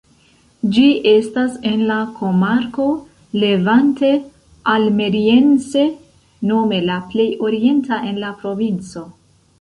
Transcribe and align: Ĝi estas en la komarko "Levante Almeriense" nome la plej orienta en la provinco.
Ĝi 0.75 0.85
estas 1.09 1.57
en 1.71 1.83
la 1.89 1.97
komarko 2.21 2.87
"Levante 3.43 4.09
Almeriense" 4.77 5.85
nome 6.53 6.81
la 6.91 6.97
plej 7.13 7.31
orienta 7.51 8.05
en 8.11 8.23
la 8.25 8.37
provinco. 8.43 9.07